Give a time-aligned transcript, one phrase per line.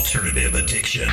[0.00, 1.08] Alternative Addiction.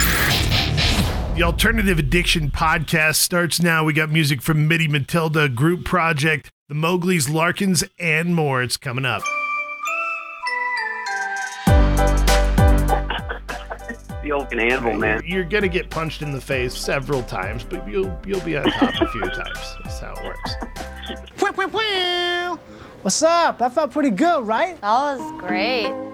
[1.36, 3.84] The Alternative Addiction podcast starts now.
[3.84, 8.64] We got music from Midi Matilda, Group Project, the Mowgli's, Larkins, and more.
[8.64, 9.24] It's coming up.
[14.24, 15.22] The old anvil, man.
[15.26, 18.94] You're gonna get punched in the face several times, but you'll you'll be on top
[19.02, 19.76] a few times.
[19.84, 20.56] That's how it works.
[23.02, 23.60] What's up?
[23.60, 24.80] That felt pretty good, right?
[24.82, 26.07] That was great.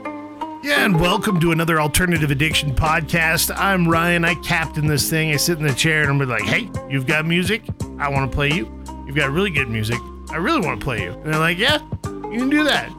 [0.63, 3.53] Yeah, and welcome to another Alternative Addiction podcast.
[3.53, 4.23] I'm Ryan.
[4.23, 5.33] I captain this thing.
[5.33, 7.63] I sit in the chair and I'm like, hey, you've got music?
[7.99, 8.71] I want to play you.
[9.05, 9.99] You've got really good music.
[10.31, 11.11] I really want to play you.
[11.11, 12.89] And they're like, yeah, you can do that.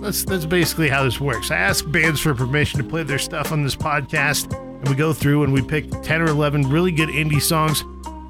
[0.00, 1.50] That's that's basically how this works.
[1.50, 5.12] I ask bands for permission to play their stuff on this podcast, and we go
[5.12, 7.80] through and we pick 10 or 11 really good indie songs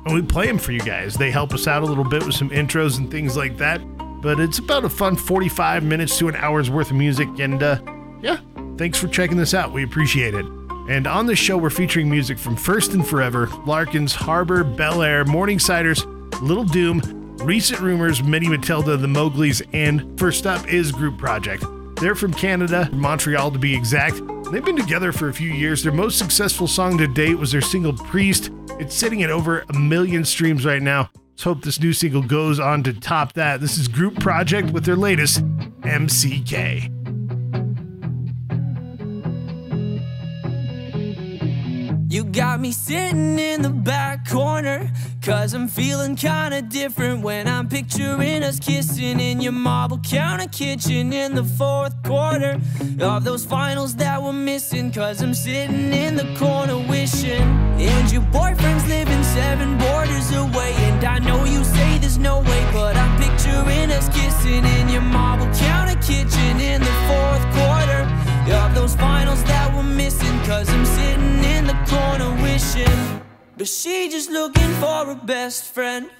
[0.06, 1.14] and we play them for you guys.
[1.14, 3.82] They help us out a little bit with some intros and things like that.
[4.22, 7.78] But it's about a fun 45 minutes to an hour's worth of music, and uh,
[8.22, 8.38] yeah,
[8.80, 9.72] thanks for checking this out.
[9.72, 10.46] We appreciate it.
[10.88, 15.26] And on this show, we're featuring music from First and Forever, Larkins, Harbour, Bel Heir,
[15.26, 16.02] Morningsiders,
[16.40, 17.02] Little Dume,
[17.44, 21.62] Recent Rumors, Midi Matilda, The Mowgli's, and first up is Group Project.
[21.96, 24.16] They're from Canada, Montreal to be exact.
[24.50, 25.82] They've been together for a few years.
[25.82, 28.50] Their most successful song to date was their single Priest.
[28.78, 31.10] It's sitting at over a million streams right now.
[31.32, 33.60] Let's hope this new single goes on to top that.
[33.60, 35.44] This is Group Project with their latest,
[35.82, 36.99] MCK.
[42.10, 44.90] You got me sitting in the back corner.
[45.22, 51.12] Cause I'm feeling kinda different when I'm picturing us kissing in your marble counter kitchen
[51.12, 52.60] in the fourth quarter
[53.00, 54.90] of those finals that we're missing.
[54.90, 57.46] Cause I'm sitting in the corner wishing.
[57.78, 60.72] And your boyfriend's living seven borders away.
[60.88, 65.02] And I know you say there's no way, but I'm picturing us kissing in your
[65.02, 67.79] marble counter kitchen in the fourth quarter
[68.48, 70.38] of those finals that we're missing.
[70.40, 73.22] Cause I'm sitting in the corner wishing.
[73.56, 76.10] But she just looking for a best friend.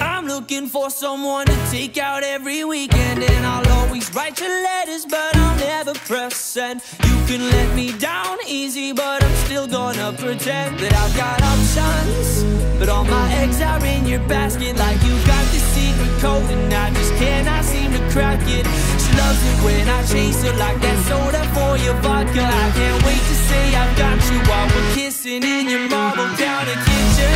[0.00, 3.22] I'm looking for someone to take out every weekend.
[3.22, 6.80] And I'll always write your letters, but I'll never press send.
[7.04, 12.44] You can let me down easy, but I'm still gonna pretend that I've got options.
[12.78, 16.72] But all my eggs are in your basket, like you got the secret code, and
[16.72, 18.66] I just cannot seem to crack it.
[19.02, 22.42] She loves it when I chase her like that soda for your vodka.
[22.42, 26.78] I can't wait to say I've got you while we're kissing in your marble counter
[26.86, 27.34] kitchen.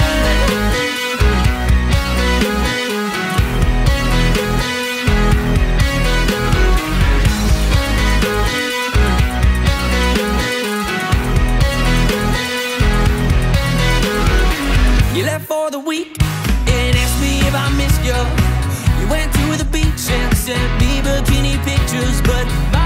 [15.16, 16.10] You left for the week
[16.76, 18.18] and asked me if I missed you.
[19.00, 22.77] You went to the beach and sent me bikini pictures, but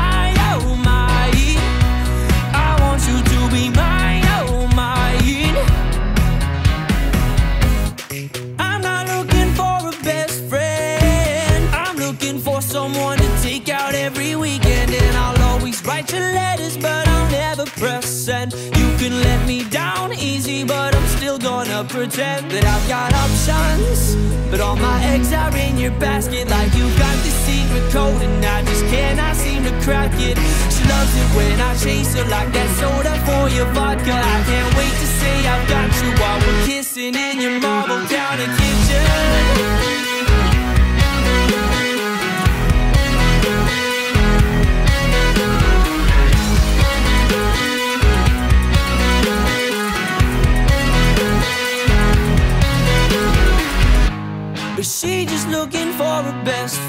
[21.93, 24.17] pretend that I've got options.
[24.51, 28.45] But all my eggs are in your basket, like you got the secret code, and
[28.45, 30.37] I just cannot seem to crack it.
[30.73, 34.13] She loves it when I chase her like that soda for your vodka.
[34.13, 37.72] I can't wait to say I've got you while we're kissing in your marble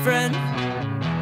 [0.03, 0.35] friend.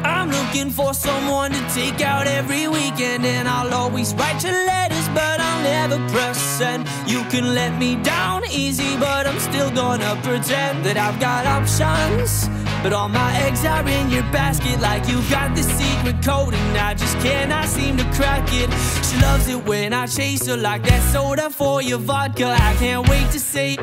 [0.04, 5.08] I'm looking for someone to take out every weekend, and I'll always write your letters,
[5.10, 6.88] but I'll never press send.
[7.06, 12.48] You can let me down easy, but I'm still gonna pretend that I've got options.
[12.82, 16.76] But all my eggs are in your basket, like you got the secret code, and
[16.76, 18.68] I just cannot seem to crack it.
[19.06, 22.48] She loves it when I chase her like that soda for your vodka.
[22.70, 23.76] I can't wait to say.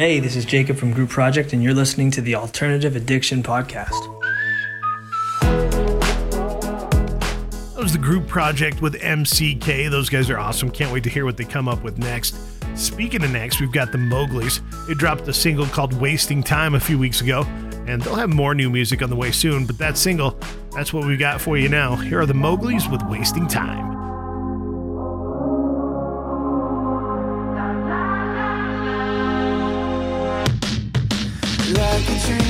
[0.00, 3.90] Hey, this is Jacob from Group Project, and you're listening to the Alternative Addiction Podcast.
[7.74, 9.90] That was the Group Project with MCK.
[9.90, 10.70] Those guys are awesome.
[10.70, 12.34] Can't wait to hear what they come up with next.
[12.74, 14.62] Speaking of next, we've got the Mowgli's.
[14.88, 17.42] They dropped a single called Wasting Time a few weeks ago,
[17.86, 19.66] and they'll have more new music on the way soon.
[19.66, 20.34] But that single,
[20.72, 21.94] that's what we got for you now.
[21.96, 23.99] Here are the Mowgli's with Wasting Time.
[31.72, 32.49] like a dream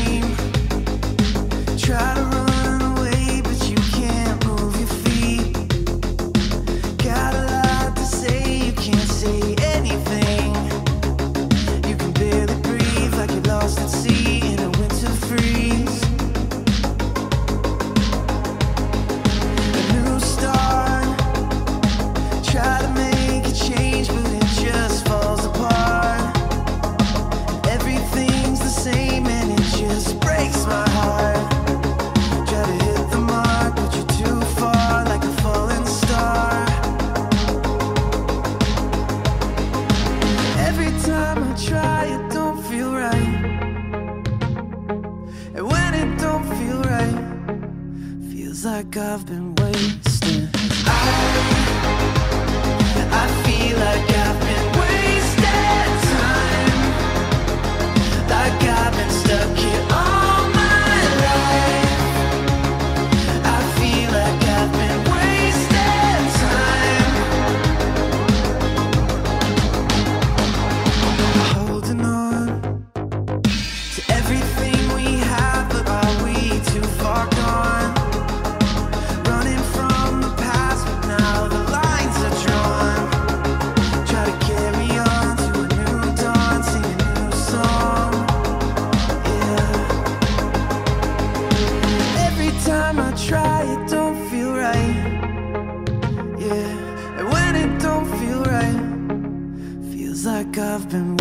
[100.23, 101.20] Like I've been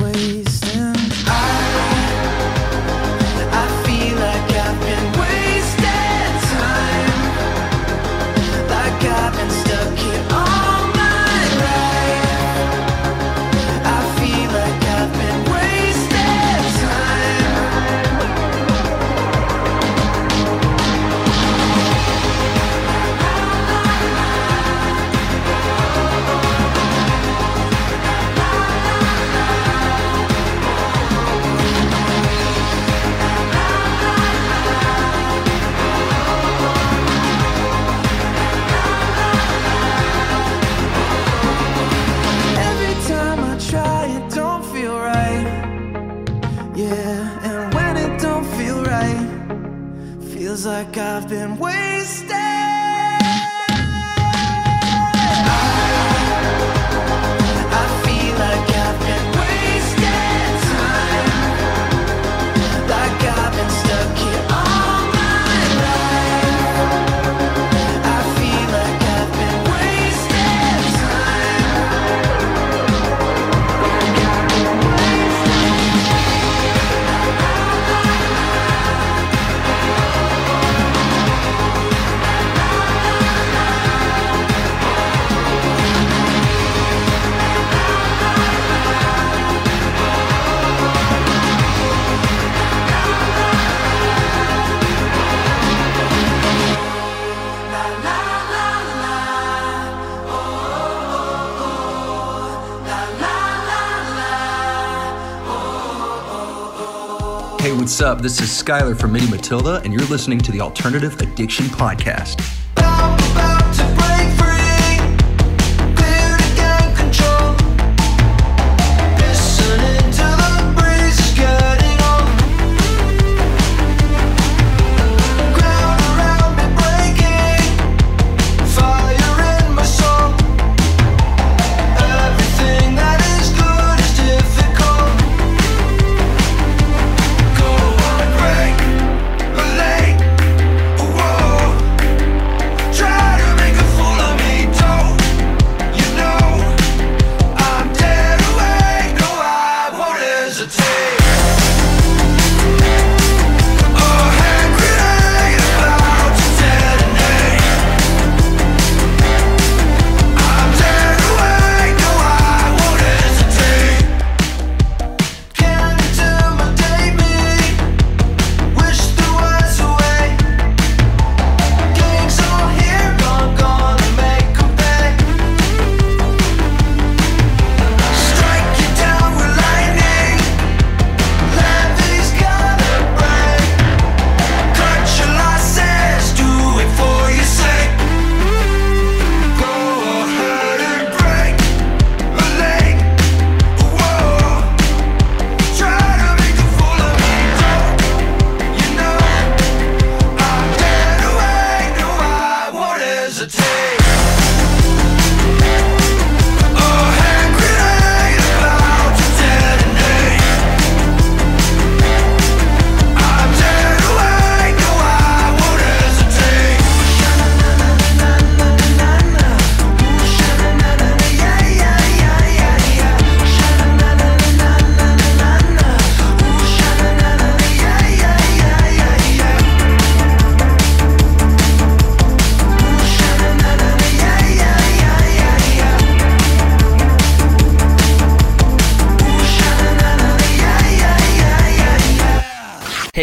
[107.99, 108.21] What's up?
[108.21, 112.58] This is Skylar from Midi Matilda, and you're listening to the Alternative Addiction Podcast.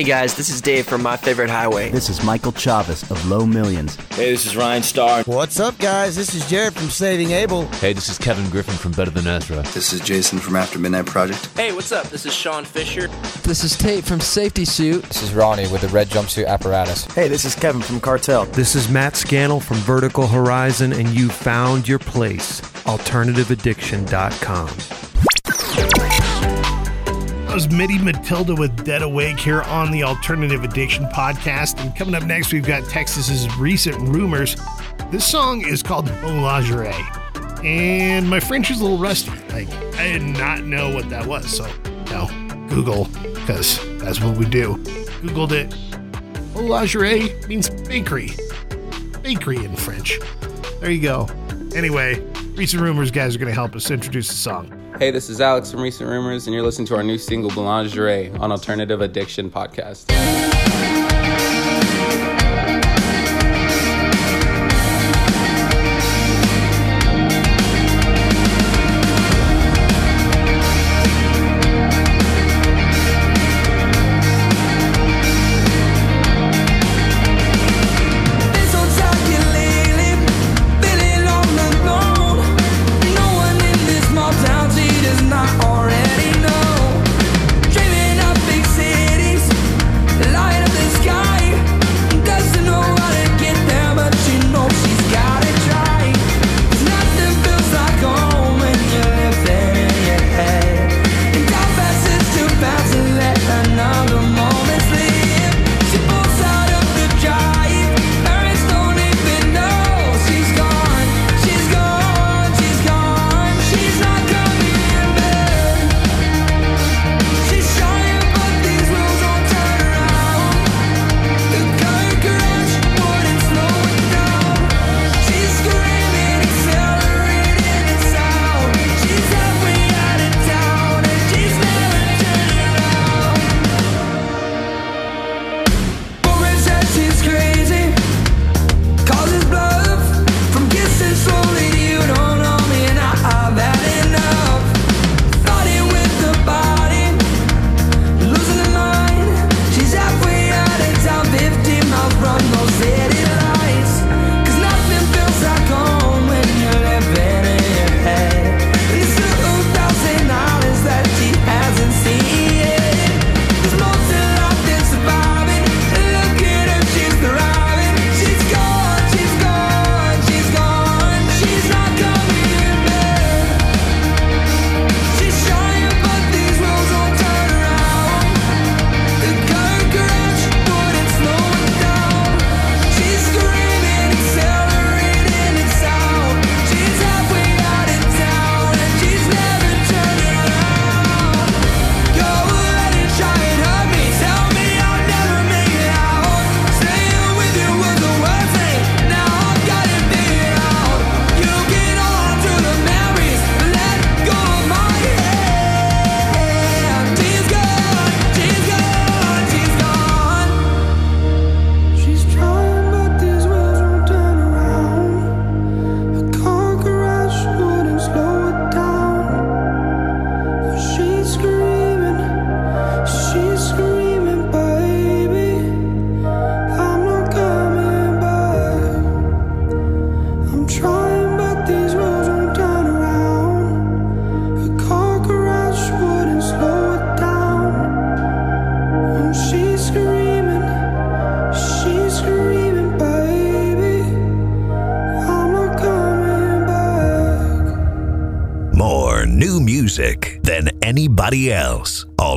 [0.07, 1.91] This is Dave from My Favorite Highway.
[1.91, 3.97] This is Michael Chavez of Low Millions.
[4.15, 5.25] Hey, this is Ryan Starr.
[5.25, 6.15] What's up, guys?
[6.15, 7.67] This is Jared from Saving Abel.
[7.81, 9.63] Hey, this is Kevin Griffin from Better Than Ezra.
[9.75, 11.49] This is Jason from After Midnight Project.
[11.57, 12.07] Hey, what's up?
[12.07, 13.09] This is Sean Fisher.
[13.43, 15.03] This is Tate from Safety Suit.
[15.03, 17.07] This is Ronnie with the Red Jumpsuit Apparatus.
[17.07, 18.45] Hey, this is Kevin from Cartel.
[18.47, 22.61] This is Matt Scannell from Vertical Horizon, and you found your place.
[22.61, 25.06] AlternativeAddiction.com.
[27.57, 31.81] Was Midi Matilda with Dead Awake here on the Alternative Addiction podcast.
[31.81, 34.57] And coming up next, we've got Texas's recent rumors.
[35.11, 36.93] This song is called Bon Lingerie.
[37.65, 39.31] And my French is a little rusty.
[39.55, 41.57] Like, I did not know what that was.
[41.57, 41.65] So,
[42.11, 42.27] no,
[42.69, 44.77] Google, because that's what we do.
[45.23, 45.75] Googled it.
[46.53, 48.33] Bon Lingerie means bakery.
[49.23, 50.21] Bakery in French.
[50.81, 51.27] There you go.
[51.75, 52.21] Anyway,
[52.55, 54.86] recent rumors guys are going to help us introduce the song.
[54.99, 58.39] Hey, this is Alex from Recent Rumors, and you're listening to our new single, Boulangerie,
[58.41, 60.07] on Alternative Addiction Podcast.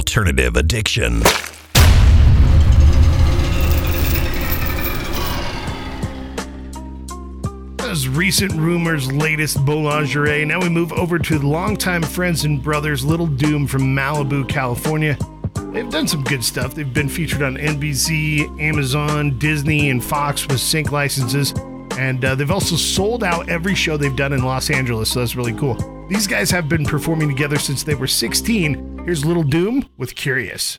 [0.09, 1.21] Alternative Addiction.
[7.81, 10.47] As recent rumors, latest Boulangerie.
[10.47, 15.15] Now we move over to longtime friends and brothers, Little Dume from Malibu, California.
[15.73, 16.73] They've done some good stuff.
[16.73, 21.53] They've been featured on NBC, Amazon, Disney, and Fox with sync licenses.
[21.99, 25.35] And uh, they've also sold out every show they've done in Los Angeles, so that's
[25.35, 25.75] really cool.
[26.09, 28.88] These guys have been performing together since they were 16.
[29.05, 30.77] Here's Little Dume with Curious.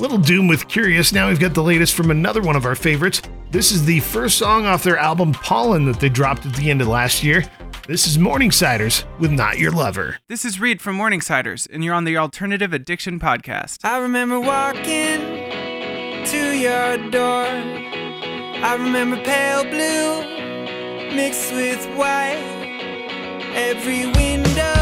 [0.00, 1.12] Little Dume with Curious.
[1.12, 3.20] Now we've got the latest from another one of our favorites.
[3.50, 6.80] This is the first song off their album Pollen that they dropped at the end
[6.80, 7.44] of last year.
[7.86, 10.16] This is Morningsiders with Not Your Lover.
[10.28, 13.84] This is Reed from Morningsiders, and you're on the Alternative Addiction Podcast.
[13.84, 15.20] I remember walking
[16.24, 17.46] to your door.
[17.46, 22.42] I remember pale blue mixed with white.
[23.54, 24.75] Every window.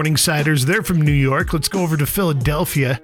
[0.00, 0.16] No.
[0.16, 0.64] Just had Morning Ciders.
[0.64, 1.52] They're from New York.
[1.52, 3.00] Let's go over to Philadelphia.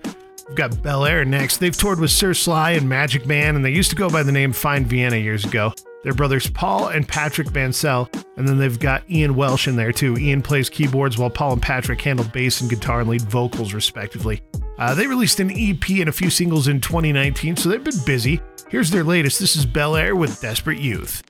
[0.48, 1.58] We've got Bel Heir next.
[1.58, 4.32] They've toured with Sir Sly and Magic Man, and they used to go by the
[4.32, 5.74] name Fine Vienna years ago.
[6.04, 10.16] Their brothers Paul and Patrick Mansell, and then they've got Ian Welsh in there too.
[10.16, 14.40] Ian plays keyboards while Paul and Patrick handle bass and guitar and lead vocals respectively.
[14.78, 18.40] Uh, they released an EP and a few singles in 2019, so they've been busy.
[18.70, 19.38] Here's their latest.
[19.38, 21.22] This is Bel Heir with Desperate Youth.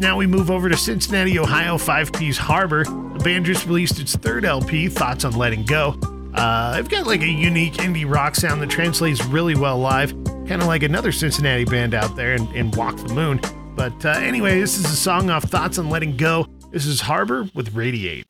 [0.00, 2.84] Now we move over to Cincinnati, Ohio, Five Piece Harbour.
[2.84, 5.98] The band just released its third LP, Thoughts on Letting Go.
[6.34, 10.60] Uh, they've got like a unique indie rock sound that translates really well live, kind
[10.60, 13.40] of like another Cincinnati band out there in, in Walk the Moon.
[13.76, 16.46] But uh, anyway, this is a song off Thoughts on Letting Go.
[16.70, 18.26] This is Harbour with Radiate.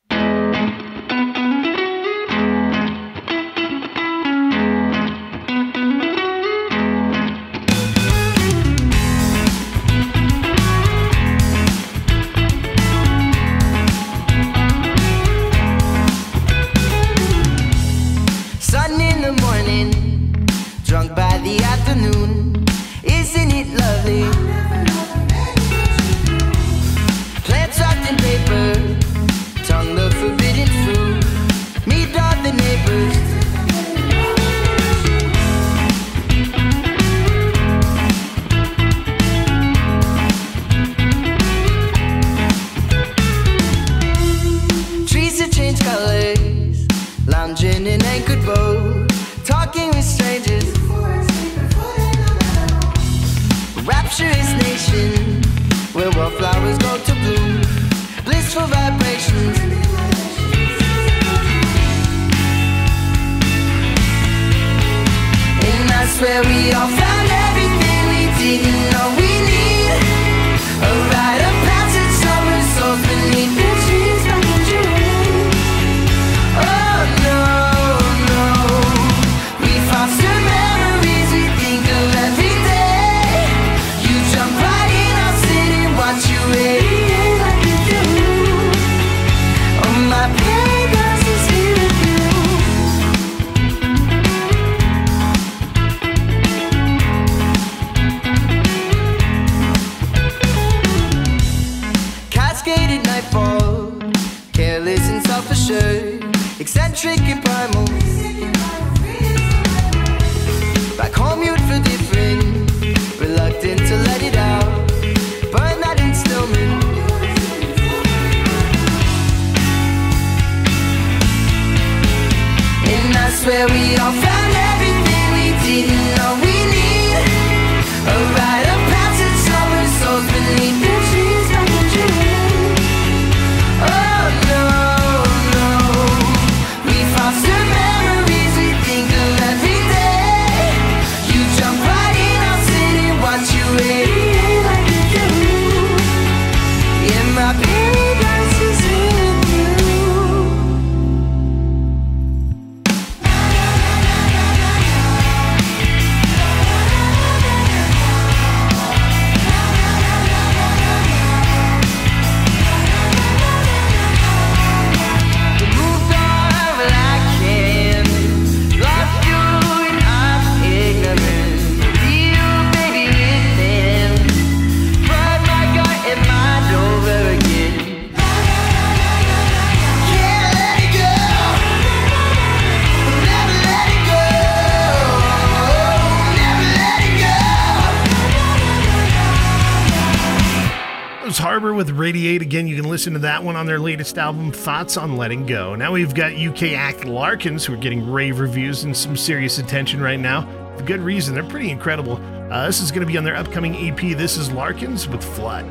[193.05, 195.75] Listen to that one on their latest album, Thoughts on Letting Go.
[195.75, 200.01] Now we've got UK act Larkins, who are getting rave reviews and some serious attention
[200.01, 200.49] right now.
[200.79, 201.35] For good reason.
[201.35, 202.19] They're pretty incredible.
[202.51, 204.17] Uh, this is going to be on their upcoming EP.
[204.17, 205.67] This is Larkins with Flood.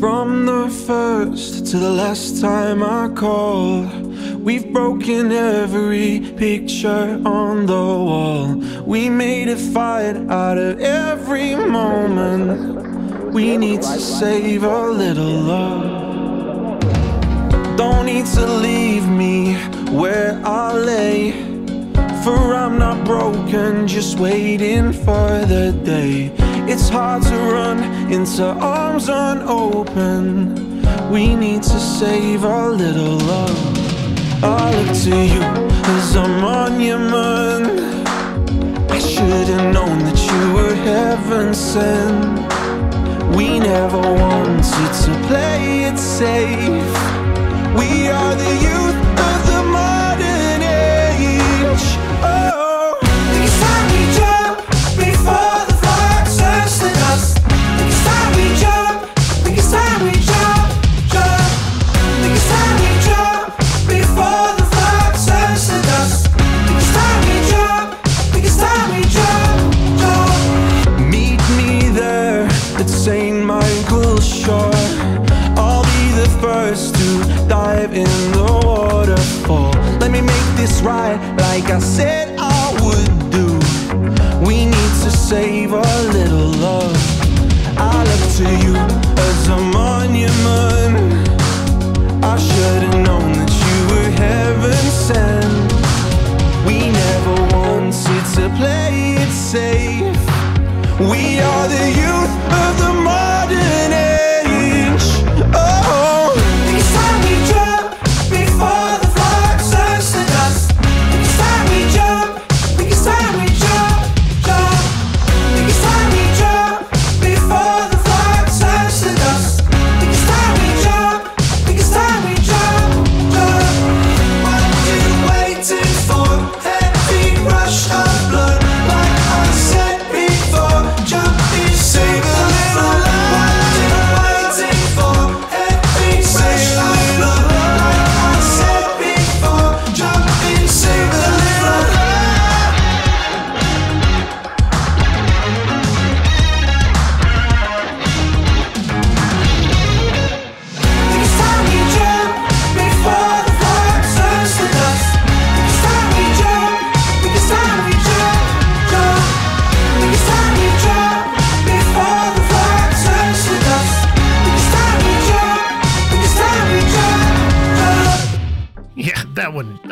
[0.00, 3.92] From the first to the last time I called,
[4.42, 8.54] we've broken every picture on the wall.
[8.86, 12.85] We made a fight out of every moment.
[13.36, 16.80] We need to save a little love.
[17.76, 19.56] Don't need to leave me
[19.90, 21.32] where I lay.
[22.24, 26.32] For I'm not broken, just waiting for the day.
[26.66, 27.78] It's hard to run
[28.10, 30.80] into arms unopen.
[31.10, 33.60] We need to save a little love.
[34.42, 35.42] I look to you
[35.94, 37.66] as a monument.
[38.90, 42.55] I should have known that you were heaven sent.
[43.36, 46.96] We never wanted to play it safe.
[47.76, 49.05] We are the youth
[85.28, 86.96] save a little love.
[87.76, 88.76] I look to you
[89.26, 91.28] as a monument.
[92.22, 95.72] I should have known that you were heaven sent.
[96.64, 100.22] We never wanted to play it safe.
[101.00, 103.75] We are the youth of the modern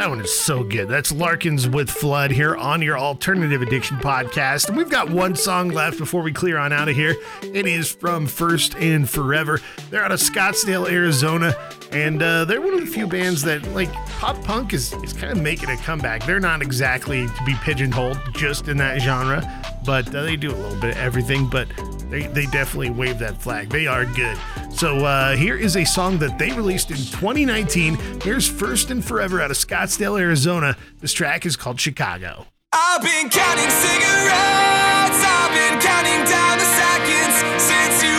[0.05, 0.89] That one is so good.
[0.89, 4.69] That's Larkins with Flood here on your Alternative Addiction podcast.
[4.69, 7.17] And we've got one song left before we clear on out of here.
[7.41, 9.63] It is from First and Forever.
[9.89, 11.57] They're out of Scottsdale, Arizona.
[11.93, 15.33] And uh, they're one of the few bands that, like, pop punk is, is kind
[15.33, 16.25] of making a comeback.
[16.27, 19.43] They're not exactly to be pigeonholed just in that genre,
[19.85, 21.49] but uh, they do a little bit of everything.
[21.49, 21.69] But
[22.11, 23.71] they, they definitely wave that flag.
[23.71, 24.39] They are good.
[24.73, 28.21] So uh, here is a song that they released in 2019.
[28.23, 30.77] Here's First and Forever out of Scottsdale, Arizona.
[31.01, 32.47] This track is called Chicago.
[32.73, 35.23] I've been counting cigarettes.
[35.23, 38.14] I've been counting down the seconds since you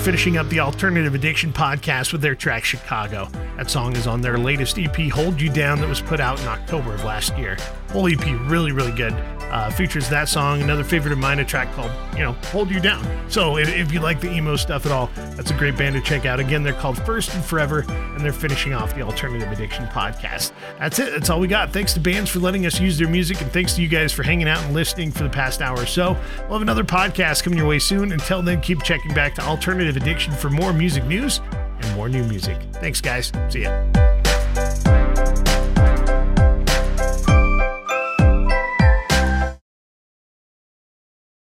[0.00, 3.28] finishing up the Alternative Addiction podcast with their track Chicago.
[3.58, 6.48] That song is on their latest EP, Hold You Down, that was put out in
[6.48, 7.58] October of last year.
[7.90, 9.12] Whole EP, really, really good.
[9.50, 12.78] Uh, features that song, another favorite of mine, a track called, you know, Hold You
[12.78, 13.04] Down.
[13.28, 16.00] So if, if you like the emo stuff at all, that's a great band to
[16.00, 16.38] check out.
[16.38, 20.52] Again, they're called First and Forever, and they're finishing off the Alternative Addiction podcast.
[20.78, 21.10] That's it.
[21.10, 21.72] That's all we got.
[21.72, 24.22] Thanks to bands for letting us use their music, and thanks to you guys for
[24.22, 26.16] hanging out and listening for the past hour or so.
[26.42, 28.12] We'll have another podcast coming your way soon.
[28.12, 32.22] Until then, keep checking back to Alternative Addiction for more music news and more new
[32.22, 32.56] music.
[32.74, 33.32] Thanks, guys.
[33.48, 34.09] See ya.